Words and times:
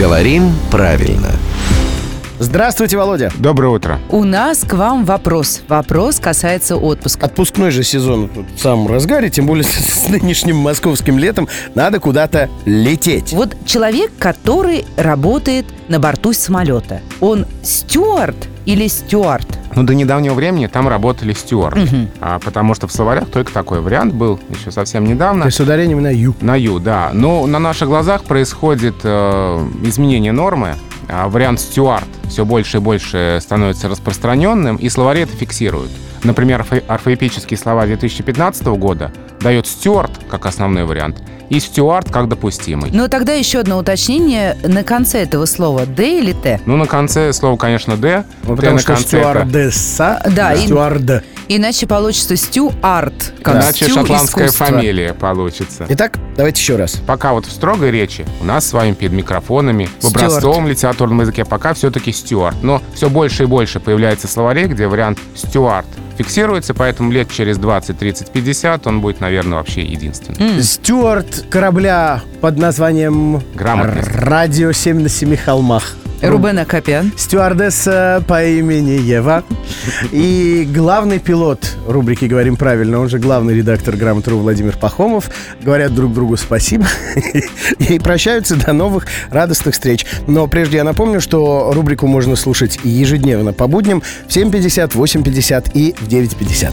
Говорим 0.00 0.54
правильно. 0.70 1.28
Здравствуйте, 2.40 2.96
Володя. 2.96 3.30
Доброе 3.36 3.68
утро. 3.68 4.00
У 4.08 4.24
нас 4.24 4.64
к 4.64 4.72
вам 4.72 5.04
вопрос. 5.04 5.60
Вопрос 5.68 6.18
касается 6.18 6.76
отпуска. 6.76 7.26
Отпускной 7.26 7.70
же 7.70 7.82
сезон 7.82 8.30
тут 8.30 8.46
в 8.56 8.58
самом 8.58 8.86
разгаре, 8.88 9.28
тем 9.28 9.46
более 9.46 9.64
с 9.64 10.08
нынешним 10.08 10.56
московским 10.56 11.18
летом 11.18 11.48
надо 11.74 12.00
куда-то 12.00 12.48
лететь. 12.64 13.34
Вот 13.34 13.54
человек, 13.66 14.10
который 14.18 14.86
работает 14.96 15.66
на 15.88 16.00
борту 16.00 16.32
самолета, 16.32 17.02
он 17.20 17.44
стюард 17.62 18.48
или 18.64 18.88
стюард? 18.88 19.46
Ну, 19.76 19.82
до 19.82 19.94
недавнего 19.94 20.32
времени 20.32 20.66
там 20.66 20.88
работали 20.88 21.34
стюарды. 21.34 22.08
А, 22.20 22.38
потому 22.38 22.72
что 22.72 22.86
в 22.86 22.92
словарях 22.92 23.28
только 23.28 23.52
такой 23.52 23.82
вариант 23.82 24.14
был 24.14 24.40
еще 24.48 24.70
совсем 24.70 25.04
недавно. 25.04 25.42
То 25.42 25.48
есть 25.48 25.58
с 25.58 25.60
ударением 25.60 26.02
на 26.02 26.08
«ю». 26.08 26.34
На 26.40 26.56
Ю, 26.56 26.78
да. 26.78 27.10
Но 27.12 27.46
на 27.46 27.58
наших 27.58 27.88
глазах 27.88 28.24
происходит 28.24 28.94
э, 29.02 29.68
изменение 29.82 30.32
нормы. 30.32 30.76
А 31.06 31.28
вариант 31.28 31.60
стюард 31.60 32.08
все 32.30 32.44
больше 32.44 32.78
и 32.78 32.80
больше 32.80 33.38
становится 33.42 33.88
распространенным, 33.88 34.76
и 34.76 34.88
словари 34.88 35.22
это 35.22 35.36
фиксируют. 35.36 35.90
Например, 36.24 36.60
орфо- 36.60 36.82
орфоэпические 36.86 37.58
слова 37.58 37.84
2015 37.86 38.64
года 38.78 39.10
дает 39.40 39.66
стюард 39.66 40.12
как 40.30 40.46
основной 40.46 40.84
вариант 40.84 41.22
и 41.48 41.58
стюард 41.58 42.10
как 42.12 42.28
допустимый. 42.28 42.90
Но 42.92 43.08
тогда 43.08 43.32
еще 43.32 43.58
одно 43.60 43.78
уточнение 43.78 44.56
на 44.62 44.84
конце 44.84 45.22
этого 45.22 45.46
слова. 45.46 45.84
Д 45.86 46.20
или 46.20 46.32
Т? 46.32 46.60
Ну, 46.64 46.76
на 46.76 46.86
конце 46.86 47.32
слово, 47.32 47.56
конечно, 47.56 47.96
«д». 47.96 48.24
Ну, 48.44 48.50
«Т» 48.50 48.56
потому 48.56 48.74
на 48.76 48.80
что 48.80 48.96
стюардесса, 48.96 50.22
Да, 50.34 50.54
и- 50.54 50.58
стюард. 50.66 51.24
Иначе 51.52 51.88
получится 51.88 52.36
стюард. 52.36 53.32
Как 53.42 53.56
Иначе 53.56 53.86
стю 53.86 53.94
шотландская 53.94 54.46
искусства. 54.46 54.66
фамилия 54.66 55.14
получится. 55.14 55.84
Итак, 55.88 56.16
давайте 56.36 56.60
еще 56.60 56.76
раз. 56.76 57.00
Пока 57.08 57.32
вот 57.32 57.44
в 57.44 57.50
строгой 57.50 57.90
речи 57.90 58.24
у 58.40 58.44
нас 58.44 58.68
с 58.68 58.72
вами 58.72 58.92
перед 58.92 59.10
микрофонами, 59.10 59.88
в 59.98 60.04
Стюарт. 60.04 60.16
образцовом 60.16 60.68
литературном 60.68 61.22
языке 61.22 61.44
пока 61.44 61.74
все-таки 61.74 62.12
стюарт. 62.12 62.62
Но 62.62 62.80
все 62.94 63.10
больше 63.10 63.42
и 63.42 63.46
больше 63.46 63.80
появляется 63.80 64.28
словарей, 64.28 64.66
где 64.66 64.86
вариант 64.86 65.18
стюарт 65.34 65.86
фиксируется, 66.16 66.72
поэтому 66.72 67.10
лет 67.10 67.28
через 67.32 67.58
20, 67.58 67.98
30, 67.98 68.30
50 68.30 68.86
он 68.86 69.00
будет, 69.00 69.20
наверное, 69.20 69.58
вообще 69.58 69.82
единственным. 69.82 70.62
Стюарт 70.62 71.46
корабля 71.50 72.22
под 72.40 72.58
названием. 72.58 73.42
«Радио 73.56 74.70
7 74.70 75.00
на 75.00 75.08
семи 75.08 75.34
холмах». 75.34 75.96
Рубен 76.22 76.58
Акопян. 76.58 77.12
Стюардесса 77.16 78.22
по 78.26 78.44
имени 78.44 79.00
Ева 79.00 79.42
и 80.12 80.68
главный 80.72 81.18
пилот 81.18 81.76
рубрики 81.86 82.26
«Говорим 82.26 82.56
правильно», 82.56 82.98
он 83.00 83.08
же 83.08 83.18
главный 83.18 83.54
редактор 83.54 83.96
«Грамотру» 83.96 84.38
Владимир 84.38 84.76
Пахомов, 84.76 85.30
говорят 85.62 85.94
друг 85.94 86.12
другу 86.12 86.36
спасибо 86.36 86.86
и 87.78 87.98
прощаются 87.98 88.56
до 88.56 88.72
новых 88.72 89.06
радостных 89.30 89.74
встреч. 89.74 90.06
Но 90.26 90.46
прежде 90.46 90.78
я 90.78 90.84
напомню, 90.84 91.20
что 91.20 91.72
рубрику 91.74 92.06
можно 92.06 92.36
слушать 92.36 92.78
ежедневно 92.84 93.52
по 93.52 93.66
будням 93.66 94.02
в 94.26 94.28
7.50, 94.28 94.92
8.50 94.92 95.70
и 95.74 95.94
в 95.98 96.08
9.50. 96.08 96.72